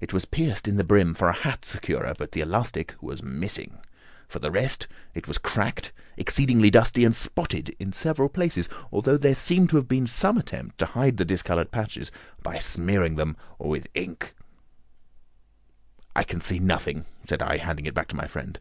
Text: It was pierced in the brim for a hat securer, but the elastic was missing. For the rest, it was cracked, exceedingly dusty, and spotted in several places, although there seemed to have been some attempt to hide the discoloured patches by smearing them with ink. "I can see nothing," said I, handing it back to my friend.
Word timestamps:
It 0.00 0.12
was 0.12 0.24
pierced 0.24 0.66
in 0.66 0.74
the 0.74 0.82
brim 0.82 1.14
for 1.14 1.28
a 1.28 1.32
hat 1.32 1.64
securer, 1.64 2.12
but 2.18 2.32
the 2.32 2.40
elastic 2.40 2.96
was 3.00 3.22
missing. 3.22 3.78
For 4.26 4.40
the 4.40 4.50
rest, 4.50 4.88
it 5.14 5.28
was 5.28 5.38
cracked, 5.38 5.92
exceedingly 6.16 6.68
dusty, 6.68 7.04
and 7.04 7.14
spotted 7.14 7.76
in 7.78 7.92
several 7.92 8.28
places, 8.28 8.68
although 8.90 9.16
there 9.16 9.36
seemed 9.36 9.70
to 9.70 9.76
have 9.76 9.86
been 9.86 10.08
some 10.08 10.36
attempt 10.36 10.78
to 10.78 10.86
hide 10.86 11.16
the 11.16 11.24
discoloured 11.24 11.70
patches 11.70 12.10
by 12.42 12.58
smearing 12.58 13.14
them 13.14 13.36
with 13.60 13.86
ink. 13.94 14.34
"I 16.16 16.24
can 16.24 16.40
see 16.40 16.58
nothing," 16.58 17.04
said 17.28 17.40
I, 17.40 17.58
handing 17.58 17.86
it 17.86 17.94
back 17.94 18.08
to 18.08 18.16
my 18.16 18.26
friend. 18.26 18.58